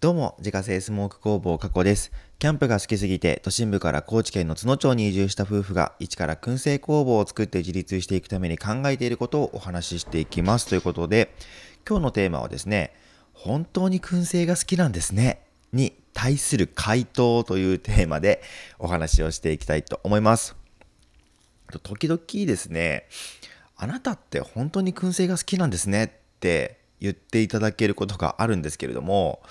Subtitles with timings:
[0.00, 2.10] どうも、自家製スモーク工房加古です。
[2.38, 10.68] キャンプが好きすぎて、都心部から高知県の津野町に移住した夫婦が、一から燻製工房を作って自立していくために考えていることをお話ししていきます。
[10.68, 11.34] ということで、
[11.86, 12.94] 今日のテーマはですね、
[13.34, 15.42] 本当に燻製が好きなんですね。
[15.74, 18.42] に対する回答というテーマで
[18.80, 20.56] お話をしていきたいと思います。
[21.82, 23.06] 時々ですね、
[23.76, 26.10] あなたって本当に燻製が好きなんですねっ
[26.40, 29.42] て言っていただけることがあるんですけれども、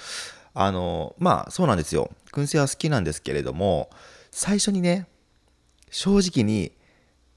[0.53, 2.11] あの、まあそうなんですよ。
[2.31, 3.89] 燻製は好きなんですけれども、
[4.31, 5.07] 最初にね、
[5.89, 6.71] 正直に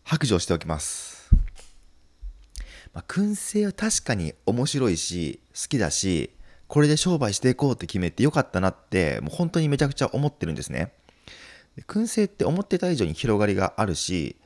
[0.04, 1.30] 白状しておきます。
[2.92, 6.30] まあ、燻製は確かに面白いし、好きだし、
[6.68, 10.92] これで商売していこうって決めてよかったなって、もう本当にめちゃくちゃ思ってるんですね。
[11.86, 14.36] 燻製って思ってた以上に広がりがあるし、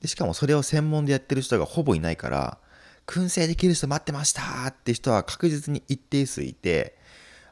[0.00, 2.58] でしかもそれを専門でやってる人がほぼいないから、
[3.06, 6.97] 燻製できる人待ってましたって人は確実に一定数いて、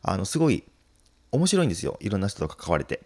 [0.07, 0.63] あの、すごい
[1.33, 1.99] 面白いんですよ。
[2.01, 3.03] いろんな人と関われて。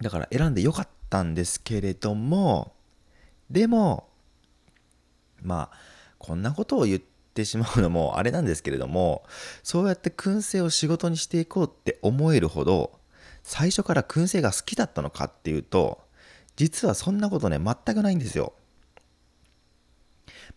[0.00, 2.72] だから選んでよかったんですけれども、
[3.50, 4.08] でも、
[5.42, 5.76] まあ、
[6.18, 9.24] こんなことを言ってしまうのもあれなんですけれども、
[9.64, 13.00] そうやって燻製を仕事にしていこうって思えるほど、
[13.42, 16.00] 最初から燻製が好きだったのかっていうと、
[16.54, 18.52] 実はそんなことね、全くないんですよ。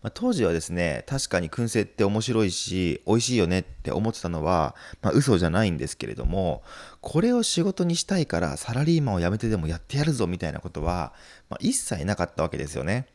[0.02, 6.62] まあ、当時はですね、確かに燻製って面白いし、美味しいよねって思ってたのは、まあ、嘘じゃないんですけれども、
[7.00, 11.12] これを仕事にしたいからサラリーマンを辞めてでもやってやるぞみたいなことは、
[11.50, 13.08] まあ、一切なかったわけですよね。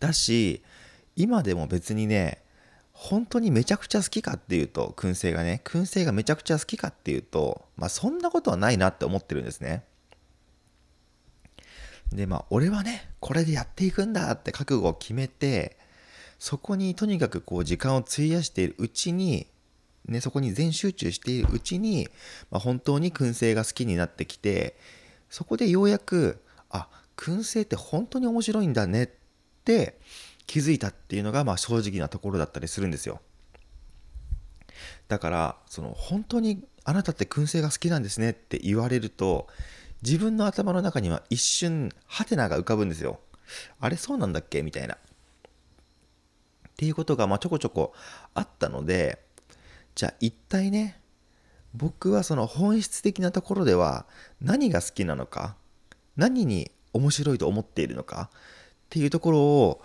[0.00, 0.62] だし、
[1.16, 2.42] 今でも別にね、
[2.92, 9.84] 本当にめちゃくちゃ好きかっていうと、燻製がね、燻製がめちゃくちゃ好きかっていうと、まあそんなことはないなって思ってるんですね。
[12.12, 15.76] でまあ俺はねこれでやっていくんだって覚悟を決めて
[16.38, 19.46] そこにとにかくこう時間を費やしているうちに
[20.08, 22.08] ね、そこに全集中しているうちに、
[22.50, 24.76] まあ、本当に燻製が好きになってきて
[25.30, 26.40] そこでようやく
[26.70, 29.08] あ燻製って本当に面白いんだねっ
[29.64, 29.98] て
[30.46, 33.20] 気づいたっていうのがまあ正直なところだったりするんですよ。
[35.08, 39.48] だからその本当にあなたって燻製が好きなんですねって言われると
[40.02, 43.20] 自分の頭の中には一瞬ハテナが浮かぶんですよ。
[43.80, 44.94] あれそうなんだっけみたいな。
[44.94, 44.98] っ
[46.76, 47.94] ていうことがまあちょこちょこ
[48.34, 49.18] あったので
[49.94, 51.00] じゃあ一体ね
[51.74, 54.06] 僕はその本質的なところでは
[54.42, 55.56] 何が好きなのか
[56.16, 58.38] 何に面白いと思っているのかっ
[58.90, 59.82] ていうところを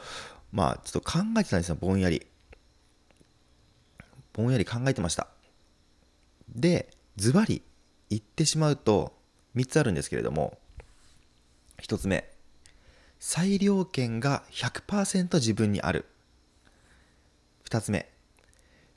[0.51, 2.27] まあちょっと考えてたんですよぼんやり。
[4.33, 5.27] ぼんやり考えてました。
[6.49, 7.61] でズバリ
[8.09, 9.13] 言ってしまうと
[9.55, 10.57] 3つあるんですけれども
[11.81, 12.29] 1つ目
[13.19, 16.05] 裁量権が100%自分にある。
[17.69, 18.09] 2つ目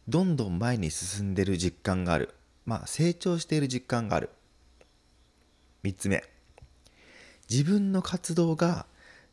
[0.09, 2.35] どんどん前に進んでる実感がある。
[2.65, 4.31] まあ成長している実感がある。
[5.85, 6.25] 3つ目
[7.51, 8.87] 自分の活動が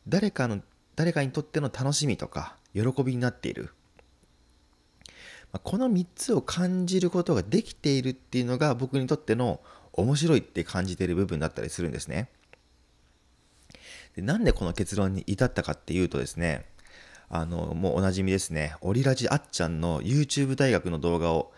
[0.06, 0.60] 誰かの
[0.94, 3.70] 誰かにとっての楽しみとか喜びになっている。
[5.62, 9.60] この3つを感じることができているっていうのが僕にとっての
[9.92, 12.28] 面白いって感じてる部分だったりするんですね。
[14.16, 16.66] でなんでこの結論に至ったかっていうとですね、
[17.30, 21.52] あの、もうおなじみですね、オリラジあっちゃんの YouTube 大学の動画を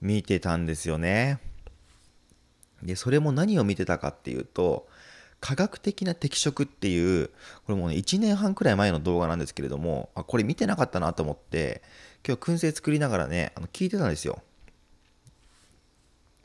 [0.00, 1.38] 見てたんですよね。
[2.82, 4.88] で、それも何を見てたかっていうと、
[5.40, 7.28] 科学的な適色っていう、
[7.66, 11.82] これもうね、1年半くらい前の動画なんですけれども、あ、これ見てなかったなと思って、
[12.26, 14.42] 今日燻製作りながらね、あの聞いてたんですよ。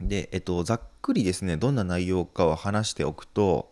[0.08, 3.72] で、えっと、ざっくりですね、どんな内容かを話しておくと、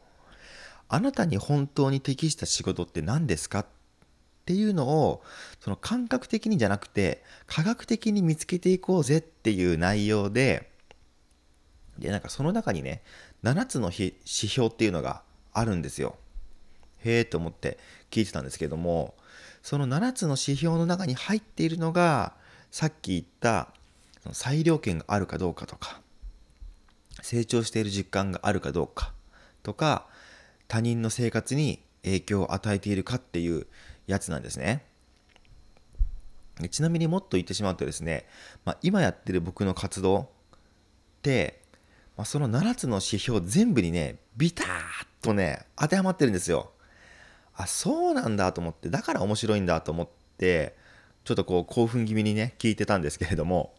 [0.89, 3.65] あなたに本当に適した仕事って何ですかっ
[4.45, 5.23] ていうのを、
[5.59, 10.69] その感覚的にじゃなくて、科学的に見つけていこうぜっていう内容で、
[11.97, 13.03] で、なんかその中にね、
[13.43, 16.17] 7つの指標っていうのがあるんですよ。
[17.03, 19.15] へえと思って聞いてたんですけども、
[19.63, 22.33] その7つの指標の中に入っているのが、
[22.71, 23.69] さっき言った
[24.33, 26.01] 裁量権があるかどうかとか、
[27.21, 29.13] 成長している実感があるかどうか
[29.63, 30.07] とか
[30.67, 33.67] 他人の生活に影響を与えているかっていう
[34.07, 34.85] やつなんですね。
[36.69, 38.25] ちなみにもっと言ってしまうとですね、
[38.65, 40.25] まあ、今やってる僕の活動っ
[41.21, 41.61] て、
[42.17, 44.69] まあ、その7つの指標全部にねビターッ
[45.21, 46.71] とね当てはまってるんですよ。
[47.55, 50.75] あそうなんだと思ってだから面白いんだと思って
[51.23, 53.73] ちょっとこう興奮気味にね聞いてたんですけれども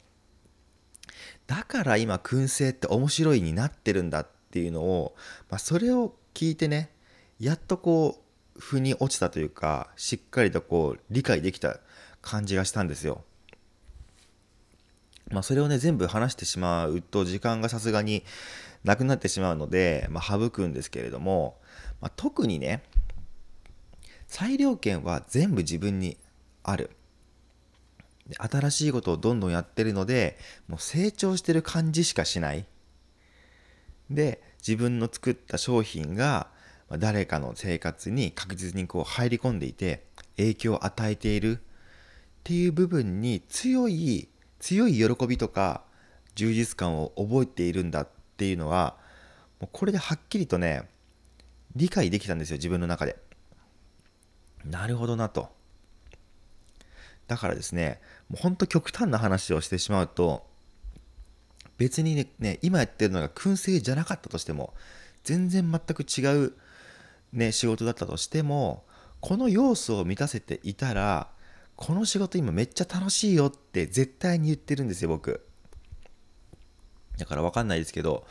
[1.46, 5.14] だから今燻製って面白いになってるんだっていうのを、
[5.50, 6.90] まあ、それを聞いてね
[7.40, 8.22] やっとこ
[8.56, 11.80] う腑に落ちたというかしっかりとこう理解できた
[12.20, 13.24] 感じがしたんですよ。
[15.30, 18.22] まあ、それをね全部話してしまうと時間がさすがに
[18.84, 21.56] なくなってしまうので、まあ、省くんですけれども、
[22.00, 22.82] まあ、特にね
[24.26, 26.16] 裁量権は全部自分に
[26.62, 26.90] ある
[28.38, 30.38] 新しいことをどんどんやってるので
[30.68, 32.64] もう成長してる感じしかしない。
[34.10, 36.48] で自分の作った商品が
[36.90, 40.04] 誰かの生活に確実にこう入り込んでいて
[40.36, 41.60] 影響を与えている。
[42.40, 44.28] っていう部分に強い
[44.58, 45.82] 強い喜びとか
[46.34, 48.96] 充実感を覚えているんだっていうのは
[49.60, 50.88] もうこれではっきりとね
[51.76, 53.16] 理解できたんですよ自分の中で。
[54.64, 55.50] なるほどなと。
[57.28, 60.46] だからですねもうほんと極端な話をしてしまうと
[61.78, 64.74] 別にねね今やってるのが燻製じゃなかったとしても
[65.24, 66.52] 全然全く違う、
[67.32, 68.84] ね、仕事だったとしても
[69.20, 71.28] この要素を満たせていたら
[71.76, 75.44] この仕事今めっちゃ楽しいよって絶対に言ってるんですよ僕。
[77.18, 78.24] だから分かんないですけど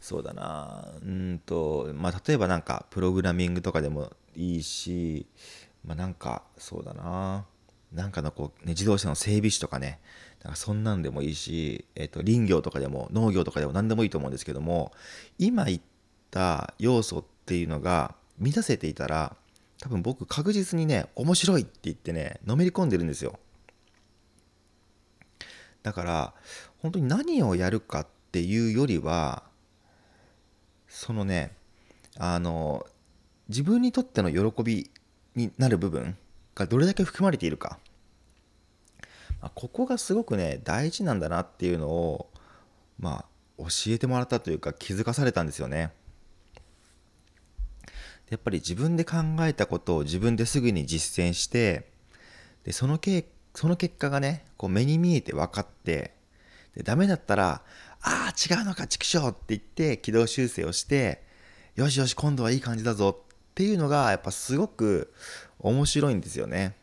[0.00, 5.26] そうだなうんとまあ例えばなんかプログラミングとかでもいいし
[5.84, 7.46] まあなんかそうだな。
[7.92, 10.00] なんかのこう、ね、自動車の整備士とかね
[10.42, 14.92] なんかそんなんでもいいし、えー、と林業とかでも農業とかでも何でもいいと思うんですけども
[15.38, 15.80] 今言っ
[16.30, 19.36] た要素っていうのが満たせていたら
[19.80, 23.38] 多分僕確実にね面白いって言ってねのめり込んでるんですよ。
[25.82, 26.34] だから
[26.82, 29.42] 本当に何をやるかっていうよりは
[30.88, 31.52] そのね
[32.18, 32.86] あの
[33.48, 34.90] 自分にとっての喜び
[35.34, 36.16] になる部分
[36.54, 37.78] がどれだけ含まれているか、
[39.40, 42.30] まあ、ここがすごくね大事なんだなっていうのを
[42.98, 43.24] まあ
[43.58, 45.92] 教えてもらったというか気づかされたんですよね。
[48.30, 51.90] やっぱり自分で考えたことを自分ですぐに実践して
[52.62, 56.14] でそのけその結果がねこう目に見えて分かって
[56.76, 57.62] でダメだったら
[58.02, 61.24] 「ああ違うのか畜生!」って言って軌道修正をして
[61.74, 63.24] 「よしよし今度はいい感じだぞ」
[63.60, 65.12] っていうのがやっぱすごく
[65.58, 66.74] 面白いんですよね。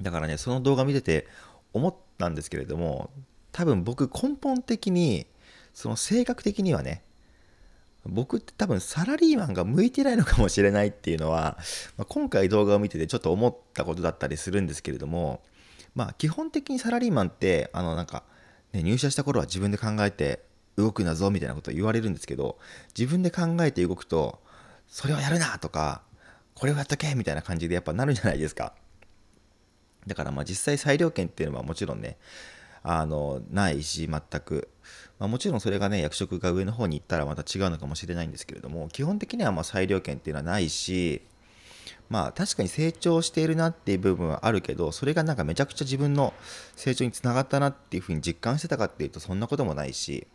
[0.00, 1.26] だからねその動画見てて
[1.72, 3.10] 思ったんですけれども
[3.50, 5.26] 多分僕根本的に
[5.74, 7.02] その性格的にはね
[8.04, 11.58] 僕って多分サラリーマンが向いてないのかもしれないっていうのは、
[11.96, 15.42] まあ、今回動画を見ててちょっと思ったことだったりするんですけれども
[15.96, 18.22] まあ基本的にサラリーマンってあのなんか、
[18.72, 20.44] ね、入社した頃は自分で考えて
[20.76, 22.56] 動くなぞみたいなことを言われるんですけど
[22.96, 24.45] 自分で考えて動くと
[24.88, 26.02] それをやるなとか
[26.54, 28.72] これをやっとけみたいな感じでやっぱなるじゃないですか。
[30.06, 32.16] だからまあ実際裁量権っていうのはもちろんね
[32.82, 34.68] あのないし全く、
[35.18, 41.22] まあ、もちろんそれがね役職が上の方に行ったらまた違うのかもしれないんですけれども基本的にはまあ裁量権っていうのはないし
[42.08, 46.32] まあ確かに成長しているなっていう部分はあるけどそれがなんかめちゃくちゃ自分の
[46.76, 50.28] 成長につながったなっていうふうに実感してたかっていうとそんなこともないし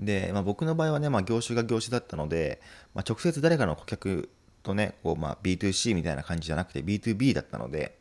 [0.00, 2.60] で、まあ、僕の場合はね、まあ、業種が業種だったので、
[2.94, 4.30] まあ、直接誰かの顧客
[4.62, 7.98] とねこう、まあ、B2C みたいな感じじゃなくて B2B だったので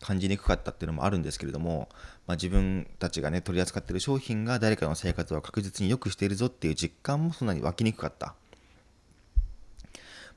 [0.00, 1.88] 感じにくかったっていうのもあるんですけれども、
[2.26, 8.34] まあ、自分たちがね取り扱っている商品が誰かの生活を確実に良くしているぞっていう実感もそんなに湧きにくかった。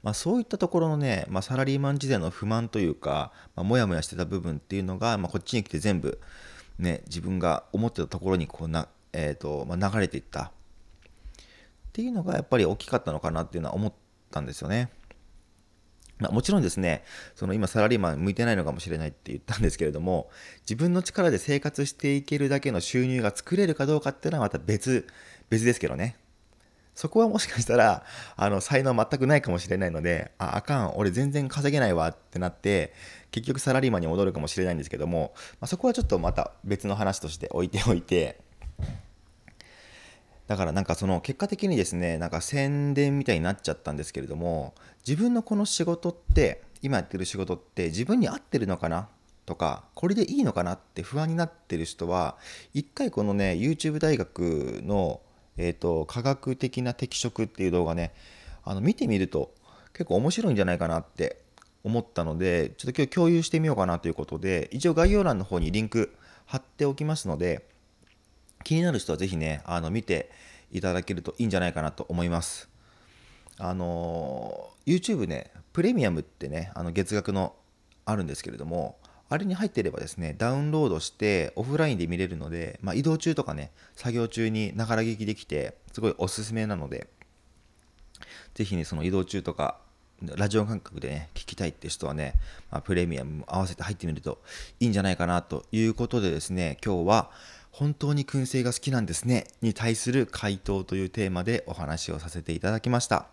[0.04, 6.22] まあ、そういったところのね、まあ、サラリーマン時代の不満というか、まあ、もやもやしてた部分っていうのが、まあ、こっちに来て全部、
[6.78, 10.52] ね、自分が思ってたところにこうな、えーとまあ、流れていった
[11.98, 13.94] っていうのがやっぱり大きかったのかなっていうのは思っ
[14.30, 14.92] たんですよね。
[16.20, 20.30] まあ、もちろんですね、その今サラリーマン向いてないのかもしれないって言ったんですけれども、
[20.62, 25.08] 自分の力で生活していけるだけの収入が作れるかどうかっていうのはまた別、
[25.50, 26.18] 別ですけどね。
[26.94, 28.04] そこはもしかしたら、
[28.36, 32.94] あの、才能全くないかもしれないので、あ、あかん、俺全然稼げないわってなって、
[33.32, 38.40] 結局サラリーマンに戻るかもしれないんですけども、まあ、そこはちょっとまた別の話として置いておいて、
[40.48, 44.74] だからなんかその結果的にですねなんか宣伝みたいになっちゃったんですけれども
[45.06, 49.10] 自分のこの仕事って今やってる仕事って自分に合ってるのかな？
[49.46, 52.38] とかこれでいいのかなって不安になってる人は
[52.74, 55.22] 一回このね YouTube 大学の、
[55.56, 58.14] えーと、科学的な適職っていう動画ね
[58.66, 59.54] あの見てみると
[59.94, 61.42] 結構面白いんじゃないかなって
[61.86, 66.14] 思ったのでちょっと今日共有してみようかなということで一応概要欄の方にリンク
[66.46, 67.66] 貼っておきますので
[68.64, 70.30] 気になる人はぜひね、あの見て
[70.72, 72.70] いただけるといいんじゃないかなと思います。
[73.58, 77.56] あの YouTube ね、プレミアムってね、あの月額の
[78.06, 78.98] あるんですけれども、
[79.30, 87.08] あれに入っていればですね、ダウンロードしてオフラインで見れるので、まあ、移動中とかね、作業中にながら聞きできて、すごいおすすめなので、
[88.54, 89.80] ぜひね、その移動中とか
[90.22, 92.34] ラジオ感覚でね、聞きたいって人はね、
[92.72, 94.42] まあ、プレミアムも合わせて入ってみると
[94.80, 97.30] いいんじゃないかなということでですね、今日は
[97.78, 103.28] 本当に燻製が好きなんですねに対する回答というテーマでお話をさせていただきました。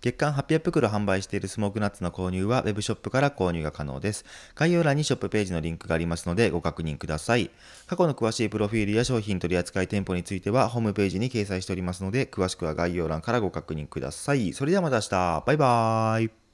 [0.00, 4.24] 月間800袋販売しているスモークナッツの購入は Web ショップから購入が可能です。
[4.56, 7.50] 概要欄にショップページのリンクがありますのでご確認ください。
[7.86, 14.52] 過去の詳しいプロフィールや商品取扱店舗についてはホームページに掲載しておりますので、詳しくは概要欄からご確認ください。
[14.54, 15.44] それではまた明日。
[15.46, 16.47] バイバーイ。